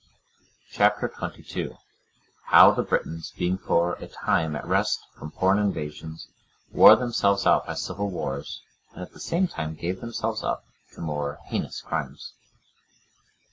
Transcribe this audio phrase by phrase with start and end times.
[0.71, 0.97] Chap.
[0.99, 1.77] XXII.
[2.45, 6.27] How the Britons, being for a time at rest from foreign invasions,
[6.71, 11.01] wore themselves out by civil wars, and at the same time gave themselves up to
[11.01, 12.33] more heinous crimes.